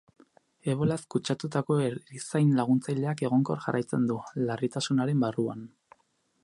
Ebolaz 0.71 0.95
kutsatutako 1.15 1.77
erizain 1.89 2.49
laguntzaileak 2.61 3.21
egonkor 3.29 3.63
jarraitzen 3.67 4.09
du, 4.13 4.19
larritasunaren 4.49 5.25
barruan. 5.27 5.63